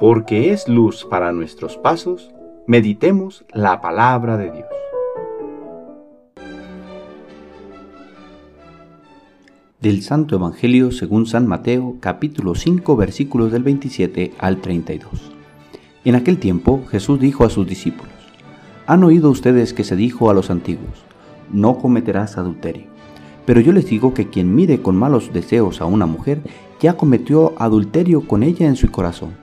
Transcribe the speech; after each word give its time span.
porque 0.00 0.50
es 0.50 0.66
luz 0.66 1.04
para 1.04 1.30
nuestros 1.30 1.76
pasos, 1.76 2.30
meditemos 2.66 3.44
la 3.52 3.82
palabra 3.82 4.38
de 4.38 4.50
Dios. 4.50 4.66
Del 9.78 10.00
Santo 10.00 10.36
Evangelio 10.36 10.90
según 10.90 11.26
San 11.26 11.46
Mateo, 11.46 11.96
capítulo 12.00 12.54
5, 12.54 12.96
versículos 12.96 13.52
del 13.52 13.62
27 13.62 14.32
al 14.38 14.62
32. 14.62 15.32
En 16.06 16.14
aquel 16.14 16.38
tiempo 16.38 16.82
Jesús 16.90 17.20
dijo 17.20 17.44
a 17.44 17.50
sus 17.50 17.66
discípulos, 17.66 18.14
Han 18.86 19.04
oído 19.04 19.28
ustedes 19.28 19.74
que 19.74 19.84
se 19.84 19.96
dijo 19.96 20.30
a 20.30 20.34
los 20.34 20.48
antiguos, 20.48 21.04
no 21.52 21.76
cometerás 21.76 22.38
adulterio. 22.38 22.86
Pero 23.44 23.60
yo 23.60 23.72
les 23.72 23.84
digo 23.84 24.14
que 24.14 24.30
quien 24.30 24.54
mire 24.54 24.80
con 24.80 24.96
malos 24.96 25.30
deseos 25.34 25.82
a 25.82 25.84
una 25.84 26.06
mujer, 26.06 26.40
ya 26.80 26.96
cometió 26.96 27.52
adulterio 27.58 28.26
con 28.26 28.42
ella 28.42 28.66
en 28.66 28.76
su 28.76 28.90
corazón. 28.90 29.39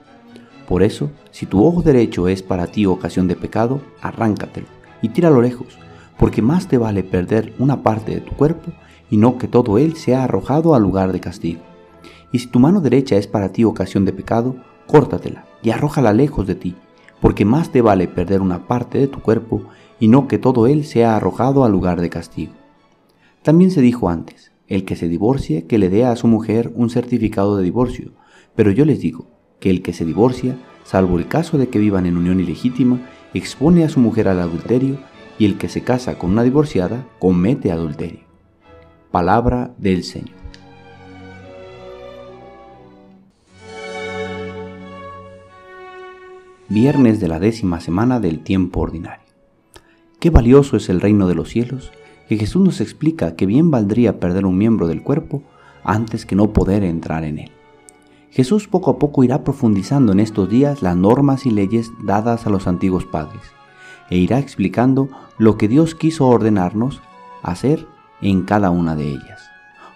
Por 0.68 0.84
eso, 0.84 1.10
si 1.32 1.46
tu 1.46 1.66
ojo 1.66 1.82
derecho 1.82 2.28
es 2.28 2.44
para 2.44 2.68
ti 2.68 2.86
ocasión 2.86 3.28
de 3.30 3.38
pecado, 3.38 3.80
arráncatelo 4.02 4.68
y 5.02 5.10
tíralo 5.10 5.42
lejos, 5.42 5.80
porque 6.18 6.42
más 6.42 6.68
te 6.68 6.78
vale 6.78 7.04
perder 7.04 7.54
una 7.58 7.84
parte 7.84 8.14
de 8.14 8.22
tu 8.22 8.36
cuerpo 8.36 8.72
y 9.10 9.16
no 9.16 9.38
que 9.38 9.48
todo 9.48 9.78
él 9.78 9.96
sea 9.96 10.26
arrojado 10.26 10.76
al 10.76 10.84
lugar 10.84 11.14
de 11.14 11.22
castigo. 11.22 11.62
Y 12.34 12.40
si 12.40 12.48
tu 12.48 12.60
mano 12.60 12.82
derecha 12.82 13.16
es 13.16 13.28
para 13.28 13.54
ti 13.54 13.64
ocasión 13.64 14.04
de 14.04 14.12
pecado, 14.12 14.58
córtatela 14.88 15.46
y 15.64 15.70
arrójala 15.70 16.12
lejos 16.12 16.46
de 16.46 16.56
ti, 16.56 16.76
porque 17.22 17.46
más 17.46 17.72
te 17.72 17.82
vale 17.82 18.10
perder 18.10 18.42
una 18.42 18.68
parte 18.68 18.98
de 18.98 19.08
tu 19.08 19.22
cuerpo 19.22 19.62
y 20.02 20.10
no 20.10 20.28
que 20.28 20.38
todo 20.38 20.68
él 20.68 20.84
sea 20.84 21.16
arrojado 21.16 21.64
al 21.64 21.72
lugar 21.72 22.02
de 22.02 22.10
castigo. 22.10 22.54
También 23.42 23.72
se 23.72 23.80
dijo 23.80 24.10
antes, 24.10 24.52
el 24.68 24.84
que 24.84 24.98
se 24.98 25.08
divorcie 25.08 25.66
que 25.66 25.78
le 25.78 25.90
dé 25.90 26.04
a 26.04 26.18
su 26.18 26.28
mujer 26.28 26.74
un 26.76 26.90
certificado 26.90 27.56
de 27.56 27.64
divorcio, 27.64 28.12
pero 28.54 28.72
yo 28.72 28.84
les 28.84 29.00
digo, 29.00 29.37
que 29.60 29.70
el 29.70 29.82
que 29.82 29.94
se 29.94 30.06
divorcia, 30.06 30.58
salvo 30.84 31.18
el 31.18 31.28
caso 31.28 31.58
de 31.58 31.70
que 31.70 31.80
vivan 31.80 32.06
en 32.06 32.18
unión 32.18 32.40
ilegítima, 32.40 33.00
expone 33.34 33.84
a 33.84 33.90
su 33.90 34.00
mujer 34.00 34.28
al 34.28 34.40
adulterio 34.40 34.98
y 35.40 35.46
el 35.46 35.58
que 35.58 35.70
se 35.70 35.82
casa 35.82 36.18
con 36.18 36.32
una 36.32 36.44
divorciada 36.44 37.06
comete 37.20 37.72
adulterio. 37.72 38.22
Palabra 39.12 39.74
del 39.78 40.04
Señor. 40.04 40.36
Viernes 46.70 47.22
de 47.22 47.28
la 47.30 47.40
décima 47.40 47.80
semana 47.80 48.20
del 48.20 48.40
tiempo 48.40 48.82
ordinario. 48.82 49.24
Qué 50.20 50.30
valioso 50.30 50.76
es 50.76 50.90
el 50.90 51.00
reino 51.00 51.28
de 51.28 51.36
los 51.36 51.50
cielos, 51.50 51.92
que 52.28 52.38
Jesús 52.38 52.62
nos 52.62 52.82
explica 52.82 53.36
que 53.36 53.46
bien 53.46 53.72
valdría 53.72 54.20
perder 54.20 54.46
un 54.46 54.58
miembro 54.58 54.88
del 54.88 55.02
cuerpo 55.02 55.44
antes 55.84 56.26
que 56.26 56.36
no 56.36 56.52
poder 56.52 56.84
entrar 56.84 57.24
en 57.24 57.40
él. 57.40 57.52
Jesús 58.38 58.68
poco 58.68 58.92
a 58.92 59.00
poco 59.00 59.24
irá 59.24 59.44
profundizando 59.44 60.12
en 60.12 60.20
estos 60.20 60.48
días 60.48 60.84
las 60.84 60.96
normas 60.96 61.48
y 61.48 61.50
leyes 61.50 61.92
dadas 62.04 62.46
a 62.46 62.52
los 62.52 62.68
antiguos 62.68 63.04
padres 63.04 63.42
e 64.12 64.18
irá 64.20 64.38
explicando 64.38 65.10
lo 65.40 65.58
que 65.58 65.68
Dios 65.68 65.96
quiso 65.96 66.28
ordenarnos 66.28 67.02
hacer 67.42 67.88
en 68.22 68.44
cada 68.44 68.70
una 68.70 68.96
de 68.96 69.10
ellas. 69.10 69.50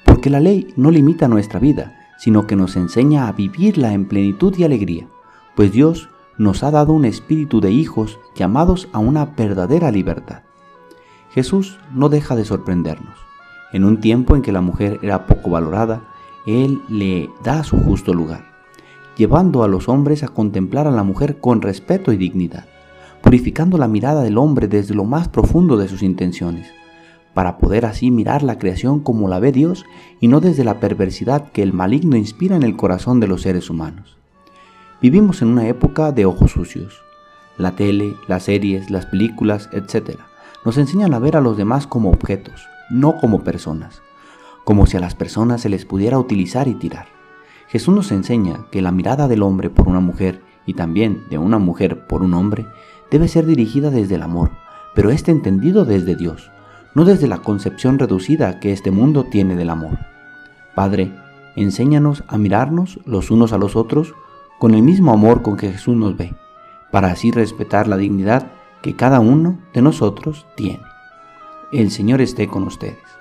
Porque 0.06 0.32
la 0.32 0.40
ley 0.40 0.74
no 0.76 0.90
limita 0.90 1.28
nuestra 1.28 1.60
vida, 1.60 1.94
sino 2.18 2.48
que 2.48 2.56
nos 2.56 2.76
enseña 2.78 3.28
a 3.28 3.32
vivirla 3.32 3.94
en 3.94 4.08
plenitud 4.08 4.58
y 4.58 4.64
alegría, 4.64 5.08
pues 5.56 5.72
Dios 5.72 6.10
nos 6.40 6.64
ha 6.64 6.72
dado 6.72 6.94
un 6.94 7.06
espíritu 7.06 7.62
de 7.62 7.70
hijos 7.70 8.18
llamados 8.34 8.90
a 8.92 8.98
una 8.98 9.26
verdadera 9.26 9.92
libertad. 9.92 10.42
Jesús 11.30 11.78
no 11.94 12.10
deja 12.10 12.36
de 12.36 12.46
sorprendernos. 12.46 13.20
En 13.72 13.86
un 13.86 14.00
tiempo 14.00 14.36
en 14.36 14.42
que 14.42 14.52
la 14.52 14.62
mujer 14.62 14.98
era 15.04 15.28
poco 15.28 15.52
valorada, 15.52 16.11
él 16.46 16.82
le 16.90 17.30
da 17.44 17.64
su 17.64 17.78
justo 17.78 18.14
lugar, 18.14 18.46
llevando 19.16 19.64
a 19.64 19.68
los 19.68 19.90
hombres 19.90 20.24
a 20.24 20.30
contemplar 20.30 20.88
a 20.88 20.92
la 20.92 21.04
mujer 21.04 21.40
con 21.40 21.62
respeto 21.62 22.12
y 22.12 22.18
dignidad, 22.18 22.66
purificando 23.22 23.78
la 23.78 23.88
mirada 23.88 24.24
del 24.24 24.38
hombre 24.38 24.68
desde 24.68 24.96
lo 24.96 25.04
más 25.04 25.28
profundo 25.28 25.78
de 25.78 25.88
sus 25.88 26.02
intenciones, 26.02 26.68
para 27.34 27.58
poder 27.58 27.86
así 27.86 28.12
mirar 28.12 28.44
la 28.44 28.58
creación 28.58 29.00
como 29.00 29.28
la 29.28 29.40
ve 29.40 29.52
Dios 29.52 29.86
y 30.20 30.28
no 30.28 30.42
desde 30.42 30.64
la 30.64 30.80
perversidad 30.80 31.52
que 31.52 31.64
el 31.64 31.74
maligno 31.74 32.18
inspira 32.18 32.56
en 32.56 32.64
el 32.64 32.76
corazón 32.76 33.20
de 33.20 33.28
los 33.28 33.44
seres 33.44 33.70
humanos. 33.70 34.18
Vivimos 35.02 35.42
en 35.42 35.48
una 35.48 35.68
época 35.68 36.12
de 36.12 36.26
ojos 36.26 36.52
sucios. 36.52 37.02
La 37.58 37.76
tele, 37.76 38.16
las 38.28 38.44
series, 38.44 38.90
las 38.90 39.06
películas, 39.06 39.70
etc. 39.72 40.20
nos 40.66 40.78
enseñan 40.78 41.14
a 41.14 41.20
ver 41.20 41.38
a 41.38 41.42
los 41.42 41.58
demás 41.58 41.88
como 41.88 42.10
objetos, 42.10 42.68
no 42.90 43.18
como 43.18 43.44
personas 43.44 44.02
como 44.64 44.86
si 44.86 44.98
a 44.98 45.00
las 45.00 45.16
personas 45.16 45.62
se 45.62 45.70
les 45.70 45.86
pudiera 45.86 46.20
utilizar 46.20 46.68
y 46.68 46.76
tirar. 46.76 47.08
Jesús 47.68 47.96
nos 47.96 48.12
enseña 48.12 48.66
que 48.72 48.82
la 48.82 48.92
mirada 48.92 49.28
del 49.28 49.44
hombre 49.44 49.70
por 49.70 49.88
una 49.88 50.02
mujer 50.02 50.42
y 50.66 50.74
también 50.74 51.24
de 51.30 51.38
una 51.38 51.58
mujer 51.58 52.06
por 52.08 52.22
un 52.22 52.34
hombre 52.34 52.66
debe 53.10 53.28
ser 53.28 53.46
dirigida 53.46 53.90
desde 53.90 54.16
el 54.16 54.24
amor, 54.24 54.52
pero 54.94 55.10
este 55.10 55.32
entendido 55.32 55.86
desde 55.86 56.16
Dios, 56.16 56.52
no 56.96 57.06
desde 57.06 57.28
la 57.28 57.40
concepción 57.40 57.98
reducida 57.98 58.60
que 58.60 58.74
este 58.74 58.92
mundo 58.92 59.24
tiene 59.24 59.56
del 59.56 59.70
amor. 59.70 60.00
Padre, 60.76 61.14
enséñanos 61.56 62.24
a 62.28 62.38
mirarnos 62.38 63.00
los 63.06 63.32
unos 63.32 63.54
a 63.54 63.58
los 63.58 63.76
otros 63.76 64.14
con 64.60 64.74
el 64.74 64.82
mismo 64.82 65.12
amor 65.12 65.42
con 65.42 65.58
que 65.58 65.72
Jesús 65.72 65.96
nos 65.96 66.16
ve, 66.18 66.36
para 66.92 67.12
así 67.12 67.32
respetar 67.32 67.88
la 67.88 67.98
dignidad 67.98 68.52
que 68.82 68.96
cada 68.96 69.20
uno 69.20 69.60
de 69.74 69.82
nosotros 69.82 70.46
tiene. 70.56 70.82
El 71.72 71.92
Señor 71.92 72.22
esté 72.22 72.48
con 72.48 72.64
ustedes. 72.64 73.21